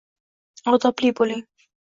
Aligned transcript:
Odobli 0.73 1.13
bo'ling! 1.21 1.47